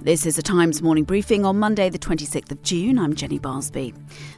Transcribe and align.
This 0.00 0.26
is 0.26 0.38
a 0.38 0.42
Times 0.42 0.80
morning 0.80 1.02
briefing 1.02 1.44
on 1.44 1.58
Monday, 1.58 1.90
the 1.90 1.98
26th 1.98 2.52
of 2.52 2.62
June. 2.62 3.00
I'm 3.00 3.16
Jenny 3.16 3.40
Barsby. 3.40 3.92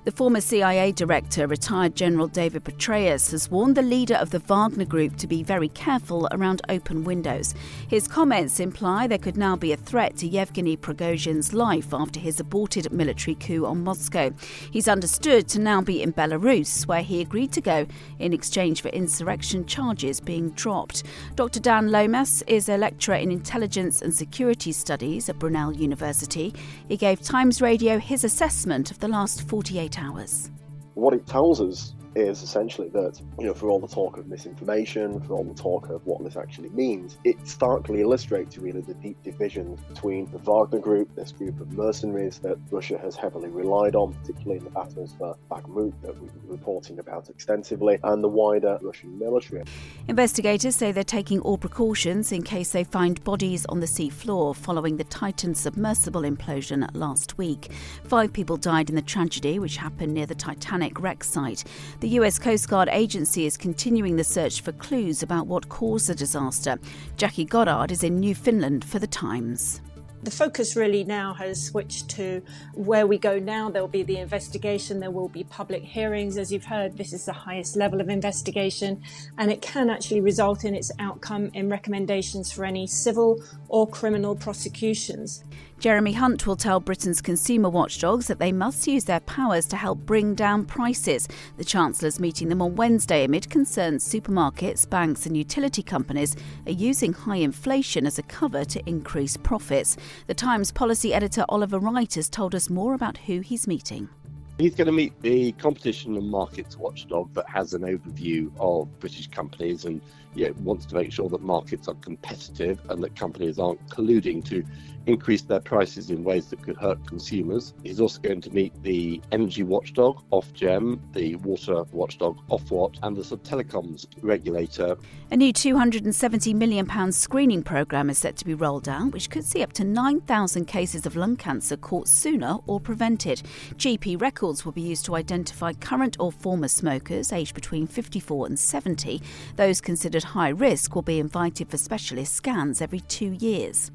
The 0.04 0.10
former 0.10 0.40
CIA 0.40 0.90
director, 0.90 1.46
retired 1.46 1.94
General 1.94 2.28
David 2.28 2.64
Petraeus, 2.64 3.30
has 3.32 3.50
warned 3.50 3.76
the 3.76 3.82
leader 3.82 4.14
of 4.14 4.30
the 4.30 4.38
Wagner 4.38 4.86
Group 4.86 5.18
to 5.18 5.26
be 5.26 5.42
very 5.42 5.68
careful 5.68 6.26
around 6.32 6.62
open 6.70 7.04
windows. 7.04 7.54
His 7.88 8.08
comments 8.08 8.58
imply 8.58 9.06
there 9.06 9.18
could 9.18 9.36
now 9.36 9.54
be 9.54 9.72
a 9.72 9.76
threat 9.76 10.16
to 10.16 10.26
Yevgeny 10.26 10.78
Prigozhin's 10.78 11.52
life 11.52 11.92
after 11.92 12.18
his 12.18 12.40
aborted 12.40 12.90
military 12.90 13.34
coup 13.34 13.66
on 13.66 13.84
Moscow. 13.84 14.32
He's 14.70 14.88
understood 14.88 15.46
to 15.48 15.60
now 15.60 15.82
be 15.82 16.02
in 16.02 16.14
Belarus, 16.14 16.86
where 16.86 17.02
he 17.02 17.20
agreed 17.20 17.52
to 17.52 17.60
go 17.60 17.86
in 18.18 18.32
exchange 18.32 18.80
for 18.80 18.88
insurrection 18.88 19.66
charges 19.66 20.20
being 20.20 20.50
dropped. 20.52 21.02
Dr. 21.36 21.60
Dan 21.60 21.90
Lomas 21.90 22.40
is 22.46 22.70
a 22.70 22.78
lecturer 22.78 23.16
in 23.16 23.30
intelligence 23.30 24.00
and 24.00 24.14
security 24.14 24.72
studies 24.72 25.28
at 25.28 25.38
Brunel 25.50 25.72
University. 25.72 26.54
He 26.86 26.96
gave 26.96 27.20
Times 27.20 27.60
Radio 27.60 27.98
his 27.98 28.22
assessment 28.22 28.92
of 28.92 29.00
the 29.00 29.08
last 29.08 29.48
48 29.48 30.00
hours. 30.00 30.48
What 30.94 31.12
it 31.12 31.26
tells 31.26 31.60
us 31.60 31.92
is 32.14 32.42
essentially 32.42 32.88
that, 32.90 33.20
you 33.38 33.46
know, 33.46 33.54
for 33.54 33.68
all 33.68 33.78
the 33.78 33.88
talk 33.88 34.16
of 34.16 34.26
misinformation, 34.26 35.20
for 35.20 35.34
all 35.34 35.44
the 35.44 35.54
talk 35.54 35.88
of 35.90 36.04
what 36.06 36.22
this 36.24 36.36
actually 36.36 36.68
means, 36.70 37.18
it 37.24 37.36
starkly 37.46 38.00
illustrates 38.00 38.58
really 38.58 38.80
the 38.80 38.94
deep 38.94 39.22
divisions 39.22 39.80
between 39.88 40.30
the 40.32 40.38
Wagner 40.38 40.78
group, 40.80 41.14
this 41.14 41.32
group 41.32 41.60
of 41.60 41.72
mercenaries 41.72 42.38
that 42.40 42.58
Russia 42.70 42.98
has 42.98 43.16
heavily 43.16 43.48
relied 43.48 43.94
on, 43.94 44.12
particularly 44.14 44.58
in 44.58 44.64
the 44.64 44.70
battles 44.70 45.14
for 45.18 45.36
Bakhmut 45.50 45.92
that 46.02 46.20
we've 46.20 46.32
been 46.32 46.48
reporting 46.48 46.98
about 46.98 47.28
extensively, 47.28 47.98
and 48.02 48.24
the 48.24 48.28
wider 48.28 48.78
Russian 48.82 49.18
military. 49.18 49.64
Investigators 50.08 50.74
say 50.74 50.92
they're 50.92 51.04
taking 51.04 51.40
all 51.40 51.58
precautions 51.58 52.32
in 52.32 52.42
case 52.42 52.72
they 52.72 52.84
find 52.84 53.22
bodies 53.24 53.66
on 53.66 53.80
the 53.80 53.86
sea 53.86 54.08
floor 54.08 54.54
following 54.54 54.96
the 54.96 55.04
Titan 55.04 55.54
submersible 55.54 56.22
implosion 56.22 56.88
last 56.94 57.38
week. 57.38 57.70
Five 58.04 58.32
people 58.32 58.56
died 58.56 58.88
in 58.88 58.96
the 58.96 59.02
tragedy, 59.02 59.58
which 59.58 59.76
happened 59.76 60.14
near 60.14 60.26
the 60.26 60.34
Titanic 60.34 61.00
wreck 61.00 61.22
site. 61.22 61.64
The 62.00 62.08
US 62.20 62.38
Coast 62.38 62.66
Guard 62.66 62.88
agency 62.90 63.44
is 63.44 63.58
continuing 63.58 64.16
the 64.16 64.24
search 64.24 64.62
for 64.62 64.72
clues 64.72 65.22
about 65.22 65.46
what 65.46 65.68
caused 65.68 66.08
the 66.08 66.14
disaster. 66.14 66.78
Jacqui 67.18 67.46
Goddard 67.46 67.92
is 67.92 68.02
in 68.02 68.18
Newfoundland 68.18 68.86
for 68.86 68.98
The 68.98 69.06
Times. 69.06 69.82
The 70.22 70.30
focus 70.30 70.76
really 70.76 71.04
now 71.04 71.34
has 71.34 71.62
switched 71.62 72.08
to 72.10 72.40
where 72.72 73.06
we 73.06 73.18
go 73.18 73.38
now. 73.38 73.68
There 73.68 73.82
will 73.82 73.88
be 73.88 74.02
the 74.02 74.16
investigation, 74.16 74.98
there 74.98 75.10
will 75.10 75.28
be 75.28 75.44
public 75.44 75.82
hearings. 75.82 76.38
As 76.38 76.50
you've 76.50 76.64
heard, 76.64 76.96
this 76.96 77.12
is 77.12 77.26
the 77.26 77.34
highest 77.34 77.76
level 77.76 78.00
of 78.00 78.08
investigation, 78.08 79.02
and 79.36 79.50
it 79.50 79.60
can 79.60 79.90
actually 79.90 80.22
result 80.22 80.64
in 80.64 80.74
its 80.74 80.90
outcome 80.98 81.50
in 81.52 81.68
recommendations 81.68 82.50
for 82.50 82.64
any 82.64 82.86
civil 82.86 83.42
or 83.68 83.86
criminal 83.86 84.34
prosecutions. 84.34 85.44
Jeremy 85.80 86.12
Hunt 86.12 86.46
will 86.46 86.56
tell 86.56 86.78
Britain's 86.78 87.22
consumer 87.22 87.70
watchdogs 87.70 88.26
that 88.26 88.38
they 88.38 88.52
must 88.52 88.86
use 88.86 89.04
their 89.04 89.20
powers 89.20 89.64
to 89.68 89.78
help 89.78 90.00
bring 90.00 90.34
down 90.34 90.66
prices. 90.66 91.26
The 91.56 91.64
Chancellor's 91.64 92.20
meeting 92.20 92.50
them 92.50 92.60
on 92.60 92.76
Wednesday 92.76 93.24
amid 93.24 93.48
concerns 93.48 94.06
supermarkets, 94.06 94.88
banks, 94.88 95.24
and 95.24 95.34
utility 95.34 95.82
companies 95.82 96.36
are 96.66 96.72
using 96.72 97.14
high 97.14 97.36
inflation 97.36 98.06
as 98.06 98.18
a 98.18 98.22
cover 98.24 98.62
to 98.66 98.86
increase 98.86 99.38
profits. 99.38 99.96
The 100.26 100.34
Times 100.34 100.70
policy 100.70 101.14
editor 101.14 101.46
Oliver 101.48 101.78
Wright 101.78 102.12
has 102.12 102.28
told 102.28 102.54
us 102.54 102.68
more 102.68 102.92
about 102.92 103.16
who 103.16 103.40
he's 103.40 103.66
meeting. 103.66 104.10
He's 104.60 104.74
going 104.74 104.86
to 104.86 104.92
meet 104.92 105.18
the 105.22 105.52
competition 105.52 106.16
and 106.16 106.30
markets 106.30 106.76
watchdog 106.76 107.32
that 107.32 107.48
has 107.48 107.72
an 107.72 107.80
overview 107.80 108.52
of 108.60 109.00
British 109.00 109.28
companies 109.28 109.86
and 109.86 110.02
you 110.34 110.48
know, 110.48 110.54
wants 110.60 110.84
to 110.86 110.94
make 110.94 111.12
sure 111.12 111.30
that 111.30 111.40
markets 111.40 111.88
are 111.88 111.94
competitive 111.94 112.78
and 112.90 113.02
that 113.02 113.16
companies 113.16 113.58
aren't 113.58 113.84
colluding 113.88 114.44
to 114.50 114.62
increase 115.06 115.42
their 115.42 115.60
prices 115.60 116.10
in 116.10 116.22
ways 116.22 116.48
that 116.48 116.62
could 116.62 116.76
hurt 116.76 117.04
consumers. 117.06 117.72
He's 117.82 118.00
also 118.00 118.20
going 118.20 118.40
to 118.42 118.50
meet 118.50 118.82
the 118.82 119.20
energy 119.32 119.62
watchdog, 119.62 120.22
Ofgem, 120.30 121.00
the 121.14 121.36
water 121.36 121.84
watchdog, 121.92 122.38
Ofwat, 122.48 122.98
and 123.02 123.16
the 123.16 123.24
sort 123.24 123.40
of 123.40 123.58
telecoms 123.58 124.06
regulator. 124.20 124.96
A 125.30 125.36
new 125.36 125.52
£270 125.52 126.54
million 126.54 127.12
screening 127.12 127.62
programme 127.62 128.10
is 128.10 128.18
set 128.18 128.36
to 128.36 128.44
be 128.44 128.54
rolled 128.54 128.88
out, 128.88 129.12
which 129.12 129.30
could 129.30 129.44
see 129.44 129.62
up 129.62 129.72
to 129.74 129.84
9,000 129.84 130.66
cases 130.66 131.06
of 131.06 131.16
lung 131.16 131.36
cancer 131.36 131.76
caught 131.76 132.06
sooner 132.06 132.58
or 132.66 132.78
prevented. 132.78 133.42
GP 133.76 134.20
records 134.20 134.49
will 134.50 134.72
be 134.72 134.80
used 134.80 135.04
to 135.04 135.14
identify 135.14 135.72
current 135.72 136.16
or 136.18 136.32
former 136.32 136.68
smokers 136.68 137.32
aged 137.32 137.54
between 137.54 137.86
54 137.86 138.46
and 138.46 138.58
70. 138.58 139.22
Those 139.56 139.80
considered 139.80 140.24
high 140.24 140.48
risk 140.48 140.94
will 140.94 141.02
be 141.02 141.20
invited 141.20 141.68
for 141.70 141.78
specialist 141.78 142.34
scans 142.34 142.82
every 142.82 143.00
two 143.00 143.32
years. 143.32 143.90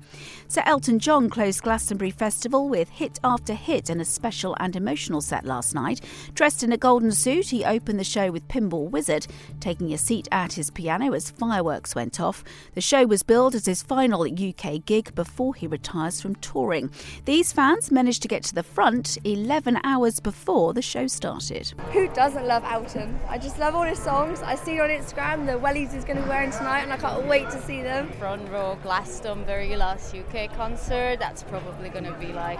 Sir 0.48 0.64
Elton 0.66 1.00
John 1.00 1.30
closed 1.30 1.62
Glastonbury 1.62 2.12
Festival 2.12 2.70
with 2.70 2.88
hit 2.90 3.20
after 3.24 3.54
hit 3.54 3.90
and 3.90 4.00
a 4.00 4.06
special 4.06 4.56
and 4.60 4.76
emotional 4.76 5.20
set 5.20 5.46
last 5.46 5.76
night. 5.76 6.02
Dressed 6.34 6.64
in 6.64 6.72
a 6.72 6.78
golden 6.78 7.12
suit, 7.12 7.50
he 7.50 7.66
opened 7.66 8.00
the 8.00 8.04
show 8.04 8.32
with 8.32 8.48
Pinball 8.48 8.90
Wizard, 8.90 9.28
taking 9.60 9.94
a 9.94 9.98
seat 9.98 10.28
at 10.32 10.54
his 10.54 10.72
piano 10.72 11.14
as 11.14 11.32
fireworks 11.32 11.96
went 11.96 12.20
off. 12.20 12.44
The 12.74 12.82
show 12.82 13.06
was 13.06 13.24
billed 13.24 13.56
as 13.56 13.66
his 13.66 13.84
final 13.84 14.24
UK 14.24 14.86
gig 14.86 15.14
before 15.16 15.54
he 15.54 15.68
retires 15.68 16.22
from 16.22 16.36
touring. 16.36 16.90
These 17.26 17.52
fans 17.52 17.92
managed 17.92 18.22
to 18.22 18.28
get 18.28 18.44
to 18.44 18.56
the 18.56 18.64
front 18.64 19.18
11 19.24 19.80
hours 19.84 20.20
before 20.46 20.76
the 20.76 20.82
show 20.82 21.08
started. 21.08 21.74
Who 21.92 22.08
doesn't 22.10 22.46
love 22.46 22.64
Elton? 22.66 23.20
I 23.28 23.40
just 23.40 23.58
love 23.58 23.74
all 23.74 23.82
his 23.82 23.98
songs. 23.98 24.44
I 24.44 24.54
see 24.54 24.80
on 24.80 24.90
Instagram 24.90 25.48
the 25.48 25.54
wellies 25.54 25.92
he's 25.92 26.06
going 26.06 26.18
to 26.18 26.24
be 26.24 26.30
wearing 26.30 26.52
tonight, 26.52 26.82
and 26.82 26.94
I 26.94 26.98
can't 26.98 27.26
wait 27.26 27.50
to 27.50 27.60
see 27.64 27.82
them. 27.82 28.12
Front 28.20 28.48
row 28.52 28.78
Glastonbury 28.84 29.76
last 29.76 30.14
UK 30.14 30.56
concert 30.56 31.18
that's 31.18 31.42
probably 31.42 31.90
going 31.90 32.04
to 32.04 32.14
be 32.20 32.32
like 32.32 32.60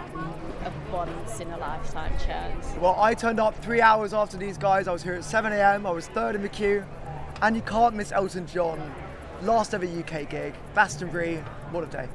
a 0.64 0.72
once 0.92 1.38
in 1.38 1.48
a 1.52 1.58
lifetime 1.58 2.12
chance. 2.26 2.74
Well, 2.80 2.96
I 2.98 3.14
turned 3.14 3.38
up 3.38 3.54
three 3.62 3.80
hours 3.80 4.12
after 4.12 4.36
these 4.36 4.58
guys. 4.58 4.88
I 4.88 4.92
was 4.92 5.04
here 5.04 5.14
at 5.14 5.24
7 5.24 5.52
a.m. 5.52 5.86
I 5.86 5.90
was 5.90 6.08
third 6.08 6.34
in 6.34 6.42
the 6.42 6.48
queue, 6.48 6.84
and 7.40 7.54
you 7.54 7.62
can't 7.62 7.94
miss 7.94 8.10
Elton 8.10 8.48
John. 8.48 8.80
Last 9.42 9.74
ever 9.74 9.86
UK 9.86 10.28
gig, 10.28 10.54
Glastonbury. 10.74 11.36
What 11.70 11.84
a 11.84 11.86
day! 11.86 12.08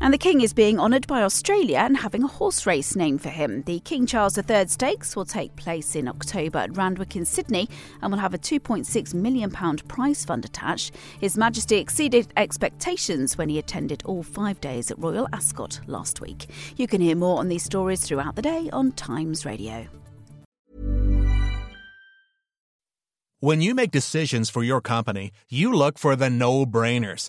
And 0.00 0.12
the 0.12 0.18
King 0.18 0.40
is 0.40 0.52
being 0.52 0.78
honoured 0.78 1.06
by 1.06 1.22
Australia 1.22 1.78
and 1.78 1.96
having 1.96 2.22
a 2.22 2.28
horse 2.28 2.66
race 2.66 2.94
named 2.94 3.22
for 3.22 3.30
him. 3.30 3.62
The 3.62 3.80
King 3.80 4.06
Charles 4.06 4.36
III 4.36 4.66
Stakes 4.66 5.16
will 5.16 5.24
take 5.24 5.56
place 5.56 5.96
in 5.96 6.08
October 6.08 6.58
at 6.58 6.76
Randwick 6.76 7.16
in 7.16 7.24
Sydney 7.24 7.68
and 8.02 8.12
will 8.12 8.18
have 8.18 8.34
a 8.34 8.38
£2.6 8.38 9.14
million 9.14 9.50
prize 9.50 10.24
fund 10.24 10.44
attached. 10.44 10.94
His 11.20 11.38
Majesty 11.38 11.76
exceeded 11.76 12.32
expectations 12.36 13.38
when 13.38 13.48
he 13.48 13.58
attended 13.58 14.02
all 14.04 14.22
five 14.22 14.60
days 14.60 14.90
at 14.90 14.98
Royal 14.98 15.28
Ascot 15.32 15.80
last 15.86 16.20
week. 16.20 16.46
You 16.76 16.86
can 16.86 17.00
hear 17.00 17.16
more 17.16 17.38
on 17.38 17.48
these 17.48 17.64
stories 17.64 18.02
throughout 18.02 18.36
the 18.36 18.42
day 18.42 18.68
on 18.72 18.92
Times 18.92 19.46
Radio. 19.46 19.86
When 23.44 23.60
you 23.60 23.74
make 23.74 23.90
decisions 23.90 24.48
for 24.48 24.64
your 24.64 24.80
company, 24.80 25.30
you 25.50 25.70
look 25.70 25.98
for 25.98 26.16
the 26.16 26.30
no 26.30 26.64
brainers. 26.64 27.28